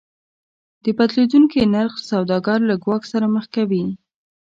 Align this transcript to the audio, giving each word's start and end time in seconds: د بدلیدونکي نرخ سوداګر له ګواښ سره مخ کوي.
د 0.83 0.85
بدلیدونکي 0.97 1.61
نرخ 1.73 1.93
سوداګر 2.11 2.59
له 2.69 2.75
ګواښ 2.83 3.03
سره 3.13 3.25
مخ 3.35 3.45
کوي. 3.55 3.85